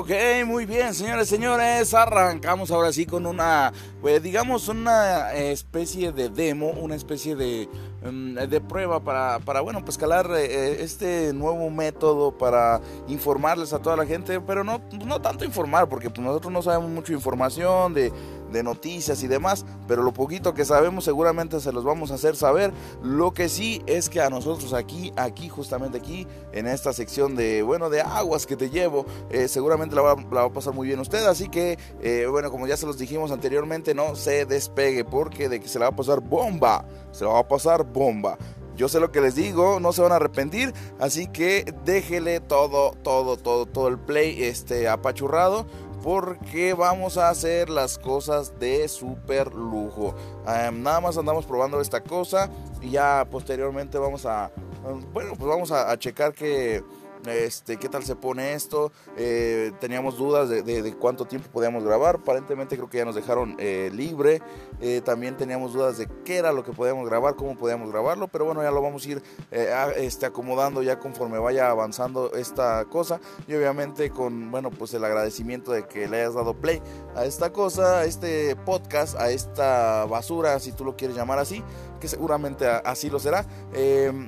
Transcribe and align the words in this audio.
Ok, 0.00 0.12
muy 0.46 0.64
bien, 0.64 0.94
señores, 0.94 1.28
señores, 1.28 1.92
arrancamos 1.92 2.70
ahora 2.70 2.90
sí 2.90 3.04
con 3.04 3.26
una, 3.26 3.70
pues 4.00 4.22
digamos 4.22 4.68
una 4.68 5.34
especie 5.34 6.10
de 6.10 6.30
demo, 6.30 6.70
una 6.70 6.94
especie 6.94 7.36
de, 7.36 7.68
mm, 8.10 8.48
de 8.48 8.60
prueba 8.62 9.00
para, 9.00 9.40
para, 9.40 9.60
bueno, 9.60 9.84
pues 9.84 9.98
calar 9.98 10.30
eh, 10.34 10.82
este 10.82 11.34
nuevo 11.34 11.68
método 11.68 12.32
para 12.32 12.80
informarles 13.08 13.74
a 13.74 13.80
toda 13.80 13.94
la 13.94 14.06
gente, 14.06 14.40
pero 14.40 14.64
no, 14.64 14.80
no 15.04 15.20
tanto 15.20 15.44
informar, 15.44 15.86
porque 15.86 16.08
pues, 16.08 16.20
nosotros 16.20 16.50
no 16.50 16.62
sabemos 16.62 16.88
mucha 16.88 17.12
información 17.12 17.92
de 17.92 18.10
de 18.50 18.62
noticias 18.62 19.22
y 19.22 19.28
demás, 19.28 19.64
pero 19.86 20.02
lo 20.02 20.12
poquito 20.12 20.54
que 20.54 20.64
sabemos 20.64 21.04
seguramente 21.04 21.60
se 21.60 21.72
los 21.72 21.84
vamos 21.84 22.10
a 22.10 22.14
hacer 22.14 22.36
saber. 22.36 22.72
Lo 23.02 23.32
que 23.32 23.48
sí 23.48 23.82
es 23.86 24.08
que 24.08 24.20
a 24.20 24.30
nosotros 24.30 24.72
aquí, 24.72 25.12
aquí, 25.16 25.48
justamente 25.48 25.98
aquí, 25.98 26.26
en 26.52 26.66
esta 26.66 26.92
sección 26.92 27.36
de, 27.36 27.62
bueno, 27.62 27.90
de 27.90 28.00
aguas 28.00 28.46
que 28.46 28.56
te 28.56 28.70
llevo, 28.70 29.06
eh, 29.30 29.48
seguramente 29.48 29.94
la 29.96 30.02
va, 30.02 30.44
a 30.44 30.52
pasar 30.52 30.74
muy 30.74 30.86
bien 30.86 31.00
usted, 31.00 31.24
así 31.26 31.48
que, 31.48 31.78
eh, 32.02 32.26
bueno, 32.30 32.50
como 32.50 32.66
ya 32.66 32.76
se 32.76 32.86
los 32.86 32.98
dijimos 32.98 33.30
anteriormente, 33.30 33.94
no 33.94 34.16
se 34.16 34.46
despegue, 34.46 35.04
porque 35.04 35.48
de 35.48 35.60
que 35.60 35.68
se 35.68 35.78
la 35.78 35.86
va 35.86 35.92
a 35.92 35.96
pasar 35.96 36.20
bomba, 36.20 36.84
se 37.12 37.24
la 37.24 37.30
va 37.30 37.40
a 37.40 37.48
pasar 37.48 37.84
bomba. 37.84 38.38
Yo 38.76 38.88
sé 38.88 38.98
lo 38.98 39.12
que 39.12 39.20
les 39.20 39.34
digo, 39.34 39.78
no 39.78 39.92
se 39.92 40.00
van 40.00 40.12
a 40.12 40.16
arrepentir, 40.16 40.72
así 40.98 41.26
que 41.26 41.74
déjele 41.84 42.40
todo, 42.40 42.92
todo, 43.02 43.36
todo, 43.36 43.66
todo 43.66 43.88
el 43.88 43.98
play 43.98 44.42
este 44.44 44.88
apachurrado 44.88 45.66
porque 46.02 46.74
vamos 46.74 47.16
a 47.18 47.28
hacer 47.28 47.68
las 47.70 47.98
cosas 47.98 48.58
de 48.58 48.88
super 48.88 49.54
lujo. 49.54 50.14
nada 50.44 51.00
más 51.00 51.18
andamos 51.18 51.46
probando 51.46 51.80
esta 51.80 52.00
cosa 52.02 52.50
y 52.80 52.90
ya 52.90 53.26
posteriormente 53.30 53.98
vamos 53.98 54.26
a, 54.26 54.50
bueno, 55.12 55.32
pues 55.36 55.48
vamos 55.48 55.70
a 55.72 55.96
checar 55.98 56.32
que 56.32 56.82
este, 57.26 57.76
qué 57.76 57.88
tal 57.88 58.04
se 58.04 58.16
pone 58.16 58.54
esto. 58.54 58.92
Eh, 59.16 59.72
teníamos 59.80 60.16
dudas 60.16 60.48
de, 60.48 60.94
cuánto 60.98 61.24
tiempo 61.24 61.48
podíamos 61.50 61.84
grabar. 61.84 62.16
Aparentemente 62.16 62.76
creo 62.76 62.88
que 62.88 62.98
ya 62.98 63.04
nos 63.04 63.14
dejaron 63.14 63.56
eh, 63.58 63.90
libre. 63.92 64.42
Eh, 64.80 65.00
también 65.04 65.36
teníamos 65.36 65.72
dudas 65.72 65.98
de 65.98 66.08
qué 66.24 66.38
era 66.38 66.52
lo 66.52 66.64
que 66.64 66.72
podíamos 66.72 67.08
grabar, 67.08 67.36
cómo 67.36 67.56
podíamos 67.56 67.90
grabarlo. 67.90 68.28
Pero 68.28 68.44
bueno, 68.44 68.62
ya 68.62 68.70
lo 68.70 68.82
vamos 68.82 69.04
a 69.06 69.08
ir 69.08 69.22
este, 69.96 70.26
acomodando 70.26 70.82
ya 70.82 70.98
conforme 70.98 71.38
vaya 71.38 71.70
avanzando 71.70 72.32
esta 72.34 72.84
cosa. 72.86 73.20
Y 73.46 73.54
obviamente 73.54 74.10
con, 74.10 74.50
bueno, 74.50 74.70
pues 74.70 74.94
el 74.94 75.04
agradecimiento 75.04 75.72
de 75.72 75.86
que 75.86 76.08
le 76.08 76.20
hayas 76.20 76.34
dado 76.34 76.54
play 76.54 76.82
a 77.14 77.24
esta 77.24 77.52
cosa, 77.52 78.00
a 78.00 78.04
este 78.04 78.56
podcast, 78.56 79.16
a 79.16 79.30
esta 79.30 80.06
basura, 80.06 80.58
si 80.58 80.72
tú 80.72 80.84
lo 80.84 80.96
quieres 80.96 81.16
llamar 81.16 81.38
así 81.38 81.62
que 82.00 82.08
seguramente 82.08 82.66
así 82.66 83.10
lo 83.10 83.20
será. 83.20 83.44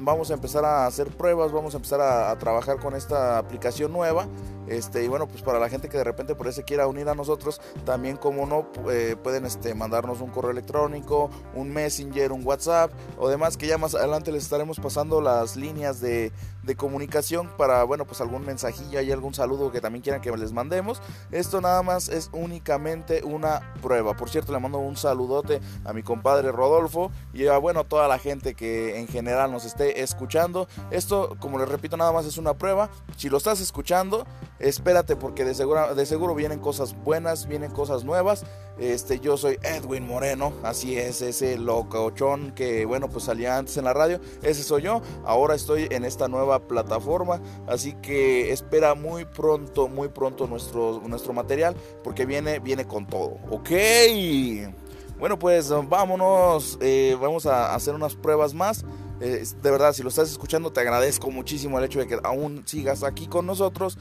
vamos 0.00 0.30
a 0.30 0.34
empezar 0.34 0.64
a 0.64 0.86
hacer 0.86 1.08
pruebas, 1.08 1.52
vamos 1.52 1.74
a 1.74 1.78
empezar 1.78 2.00
a 2.00 2.36
trabajar 2.38 2.78
con 2.78 2.94
esta 2.94 3.38
aplicación 3.38 3.92
nueva. 3.92 4.26
Este, 4.70 5.04
y 5.04 5.08
bueno, 5.08 5.26
pues 5.26 5.42
para 5.42 5.58
la 5.58 5.68
gente 5.68 5.88
que 5.88 5.98
de 5.98 6.04
repente 6.04 6.36
por 6.36 6.46
eso 6.46 6.62
quiera 6.64 6.86
unir 6.86 7.08
a 7.08 7.14
nosotros, 7.16 7.60
también 7.84 8.16
como 8.16 8.46
no, 8.46 8.68
eh, 8.88 9.16
pueden 9.20 9.44
este, 9.44 9.74
mandarnos 9.74 10.20
un 10.20 10.30
correo 10.30 10.52
electrónico, 10.52 11.28
un 11.56 11.72
messenger, 11.72 12.30
un 12.30 12.46
WhatsApp 12.46 12.92
o 13.18 13.28
demás 13.28 13.56
que 13.56 13.66
ya 13.66 13.78
más 13.78 13.96
adelante 13.96 14.30
les 14.30 14.44
estaremos 14.44 14.78
pasando 14.78 15.20
las 15.20 15.56
líneas 15.56 16.00
de, 16.00 16.30
de 16.62 16.76
comunicación 16.76 17.48
para, 17.56 17.82
bueno, 17.84 18.04
pues 18.04 18.20
algún 18.20 18.44
mensajillo 18.46 19.00
y 19.00 19.10
algún 19.10 19.34
saludo 19.34 19.72
que 19.72 19.80
también 19.80 20.02
quieran 20.02 20.20
que 20.20 20.30
les 20.30 20.52
mandemos. 20.52 21.02
Esto 21.32 21.60
nada 21.60 21.82
más 21.82 22.08
es 22.08 22.30
únicamente 22.32 23.22
una 23.24 23.74
prueba. 23.82 24.14
Por 24.14 24.30
cierto, 24.30 24.52
le 24.52 24.60
mando 24.60 24.78
un 24.78 24.96
saludote 24.96 25.60
a 25.84 25.92
mi 25.92 26.02
compadre 26.02 26.52
Rodolfo 26.52 27.10
y 27.32 27.46
a, 27.48 27.58
bueno, 27.58 27.84
toda 27.84 28.06
la 28.06 28.18
gente 28.18 28.54
que 28.54 28.98
en 29.00 29.08
general 29.08 29.50
nos 29.50 29.64
esté 29.64 30.02
escuchando. 30.02 30.68
Esto, 30.90 31.36
como 31.40 31.58
les 31.58 31.68
repito, 31.68 31.96
nada 31.96 32.12
más 32.12 32.26
es 32.26 32.38
una 32.38 32.54
prueba. 32.54 32.90
Si 33.16 33.28
lo 33.28 33.38
estás 33.38 33.60
escuchando, 33.60 34.26
espérate 34.60 35.16
porque 35.16 35.44
de 35.44 35.54
seguro, 35.54 35.94
de 35.94 36.06
seguro 36.06 36.34
vienen 36.34 36.60
cosas 36.60 36.94
buenas, 37.02 37.46
vienen 37.46 37.70
cosas 37.70 38.04
nuevas. 38.04 38.44
Este, 38.78 39.20
yo 39.20 39.36
soy 39.36 39.58
Edwin 39.62 40.06
Moreno, 40.06 40.54
así 40.62 40.96
es, 40.96 41.20
ese 41.20 41.58
locochón 41.58 42.52
que, 42.52 42.86
bueno, 42.86 43.10
pues 43.10 43.24
salía 43.24 43.58
antes 43.58 43.76
en 43.76 43.84
la 43.84 43.92
radio, 43.92 44.20
ese 44.42 44.62
soy 44.62 44.82
yo. 44.82 45.02
Ahora 45.24 45.54
estoy 45.54 45.86
en 45.90 46.04
esta 46.04 46.28
nueva 46.28 46.60
plataforma, 46.60 47.42
así 47.66 47.92
que 48.00 48.52
espera 48.52 48.94
muy 48.94 49.26
pronto, 49.26 49.88
muy 49.88 50.08
pronto 50.08 50.46
nuestro, 50.46 51.02
nuestro 51.06 51.34
material, 51.34 51.76
porque 52.02 52.24
viene, 52.24 52.58
viene 52.58 52.86
con 52.86 53.06
todo, 53.06 53.36
¿ok? 53.50 53.70
Bueno, 55.18 55.38
pues 55.38 55.70
vámonos, 55.90 56.78
eh, 56.80 57.14
vamos 57.20 57.44
a 57.44 57.74
hacer 57.74 57.94
unas 57.94 58.14
pruebas 58.14 58.54
más. 58.54 58.86
Eh, 59.20 59.44
de 59.62 59.70
verdad, 59.70 59.92
si 59.92 60.02
lo 60.02 60.08
estás 60.08 60.30
escuchando, 60.30 60.72
te 60.72 60.80
agradezco 60.80 61.30
muchísimo 61.30 61.78
el 61.78 61.84
hecho 61.84 61.98
de 61.98 62.06
que 62.06 62.18
aún 62.24 62.62
sigas 62.64 63.04
aquí 63.04 63.26
con 63.26 63.44
nosotros. 63.44 63.98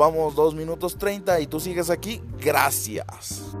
Vamos 0.00 0.34
2 0.34 0.54
minutos 0.54 0.96
30 0.96 1.40
y 1.40 1.46
tú 1.46 1.60
sigues 1.60 1.90
aquí. 1.90 2.22
Gracias. 2.38 3.54